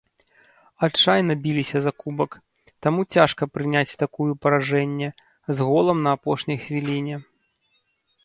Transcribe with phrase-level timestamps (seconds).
[0.85, 2.31] Адчайна біліся за кубак,
[2.85, 5.09] таму цяжка прыняць такую паражэнне,
[5.59, 7.15] з голам на апошняй хвіліне.